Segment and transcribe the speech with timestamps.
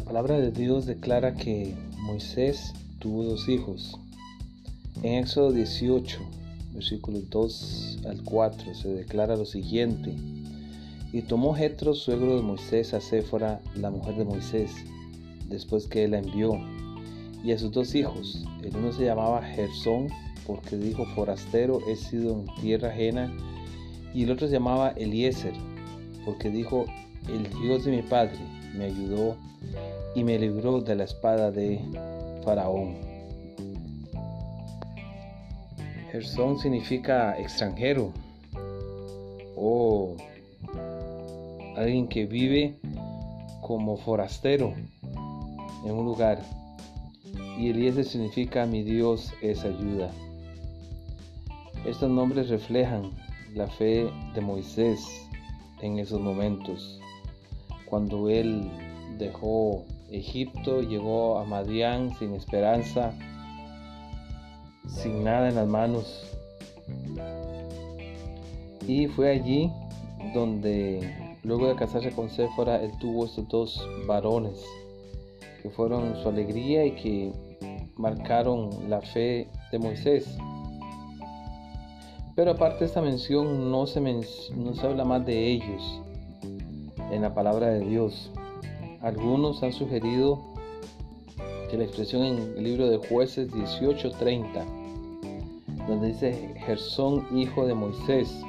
[0.00, 3.98] La palabra de Dios declara que Moisés tuvo dos hijos.
[5.02, 6.18] En Éxodo 18,
[6.72, 10.16] versículos 2 al 4, se declara lo siguiente.
[11.12, 14.70] Y tomó Jetro, suegro de Moisés, a Séfora, la mujer de Moisés,
[15.50, 16.52] después que él la envió,
[17.44, 18.42] y a sus dos hijos.
[18.62, 20.08] El uno se llamaba Gersón,
[20.46, 23.30] porque dijo, forastero he sido en tierra ajena,
[24.14, 25.52] y el otro se llamaba Eliezer,
[26.24, 26.86] porque dijo,
[27.28, 29.36] el Dios de mi padre me ayudó
[30.14, 31.80] y me libró de la espada de
[32.44, 32.96] Faraón.
[36.10, 38.12] Gersón significa extranjero
[39.56, 40.16] o
[41.76, 42.76] alguien que vive
[43.60, 44.74] como forastero
[45.84, 46.40] en un lugar.
[47.58, 50.10] Y Eliezer significa mi Dios es ayuda.
[51.86, 53.12] Estos nombres reflejan
[53.54, 55.00] la fe de Moisés
[55.80, 57.00] en esos momentos.
[57.90, 58.70] Cuando él
[59.18, 63.12] dejó Egipto, llegó a Madián sin esperanza,
[64.86, 66.24] sin nada en las manos.
[68.86, 69.72] Y fue allí
[70.32, 74.64] donde luego de casarse con Séfora, él tuvo estos dos varones
[75.60, 77.32] que fueron su alegría y que
[77.96, 80.38] marcaron la fe de Moisés.
[82.36, 86.00] Pero aparte de esta mención no se, no se habla más de ellos
[87.10, 88.30] en la palabra de Dios.
[89.00, 90.50] Algunos han sugerido
[91.70, 94.64] que la expresión en el libro de jueces 18:30,
[95.86, 98.42] donde dice Gersón, hijo de Moisés,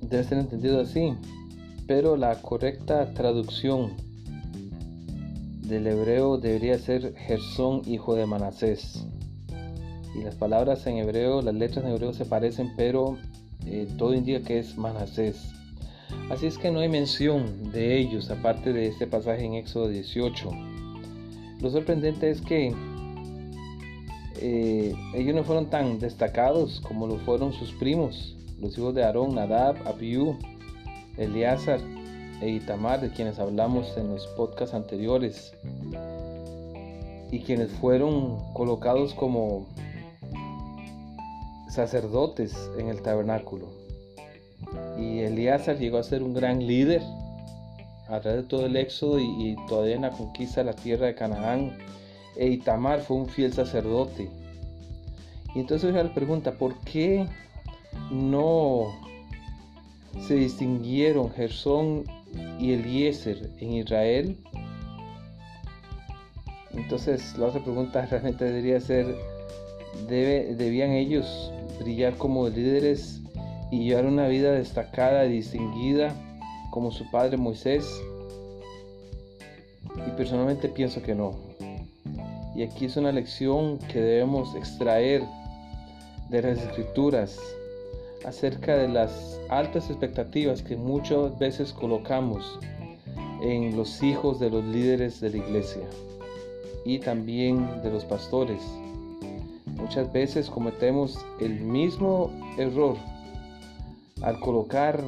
[0.00, 1.14] debe ser entendido así,
[1.86, 3.92] pero la correcta traducción
[5.62, 9.06] del hebreo debería ser Gersón, hijo de Manasés.
[10.16, 13.16] Y las palabras en hebreo, las letras en hebreo se parecen, pero
[13.66, 15.52] eh, todo indica que es Manasés.
[16.30, 20.50] Así es que no hay mención de ellos, aparte de este pasaje en Éxodo 18.
[21.60, 22.74] Lo sorprendente es que
[24.40, 29.34] eh, ellos no fueron tan destacados como lo fueron sus primos, los hijos de Aarón,
[29.34, 30.36] Nadab, Abiú,
[31.16, 31.80] Eleazar
[32.40, 35.52] e Itamar, de quienes hablamos en los podcasts anteriores,
[37.30, 39.66] y quienes fueron colocados como
[41.70, 43.80] sacerdotes en el tabernáculo
[44.98, 47.02] y Elíasar llegó a ser un gran líder
[48.08, 51.14] a través de todo el éxodo y, todavía en la conquista de la tierra de
[51.14, 51.78] Canaán.
[52.36, 54.28] E Itamar fue un fiel sacerdote.
[55.54, 57.26] Y entonces la pregunta, ¿por qué
[58.10, 58.86] no
[60.26, 62.04] se distinguieron Gersón
[62.58, 64.36] y Eliezer en Israel?
[66.72, 69.14] Entonces la otra pregunta realmente debería ser,
[70.08, 73.20] ¿debían ellos brillar como líderes
[73.70, 76.14] y llevar una vida destacada y distinguida
[76.70, 77.86] como su padre Moisés?
[80.06, 81.34] Y personalmente pienso que no.
[82.54, 85.22] Y aquí es una lección que debemos extraer
[86.28, 87.38] de las escrituras
[88.24, 92.58] acerca de las altas expectativas que muchas veces colocamos
[93.42, 95.82] en los hijos de los líderes de la iglesia
[96.84, 98.60] y también de los pastores.
[99.90, 102.96] Muchas veces cometemos el mismo error
[104.22, 105.02] al colocar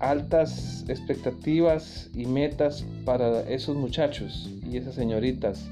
[0.00, 5.66] altas expectativas y metas para esos muchachos y esas señoritas.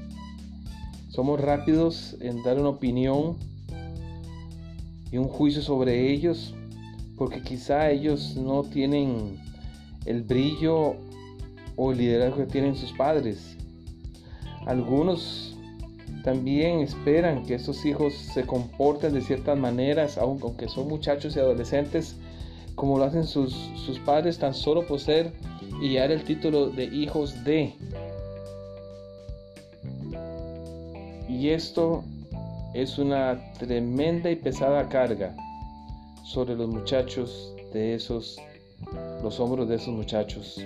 [1.09, 3.37] Somos rápidos en dar una opinión
[5.11, 6.55] y un juicio sobre ellos
[7.17, 9.37] porque quizá ellos no tienen
[10.05, 10.95] el brillo
[11.75, 13.55] o el liderazgo que tienen sus padres.
[14.65, 15.50] Algunos
[16.23, 22.15] también esperan que estos hijos se comporten de ciertas maneras, aunque son muchachos y adolescentes,
[22.75, 23.53] como lo hacen sus,
[23.85, 25.33] sus padres tan solo por ser
[25.81, 27.73] y dar el título de hijos de.
[31.27, 32.03] Y esto
[32.73, 35.35] es una tremenda y pesada carga
[36.23, 38.37] sobre los muchachos de esos,
[39.23, 40.63] los hombros de esos muchachos.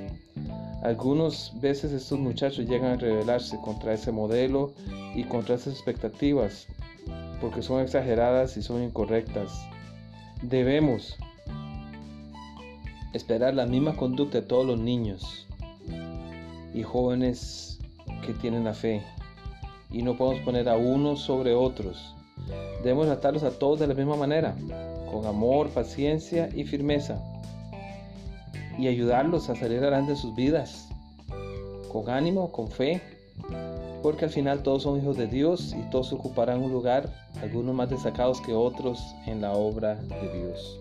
[0.85, 4.71] Algunas veces estos muchachos llegan a rebelarse contra ese modelo
[5.15, 6.67] y contra esas expectativas
[7.41, 9.67] porque son exageradas y son incorrectas.
[10.43, 11.17] Debemos
[13.13, 15.47] esperar la misma conducta de todos los niños
[16.71, 17.79] y jóvenes
[18.23, 19.01] que tienen la fe.
[19.89, 22.13] Y no podemos poner a unos sobre otros.
[22.83, 24.55] Debemos tratarlos a todos de la misma manera,
[25.11, 27.19] con amor, paciencia y firmeza.
[28.77, 30.89] Y ayudarlos a salir adelante en sus vidas,
[31.91, 33.01] con ánimo, con fe,
[34.03, 37.09] porque al final todos son hijos de Dios y todos ocuparán un lugar,
[37.41, 40.79] algunos más destacados que otros, en la obra de Dios.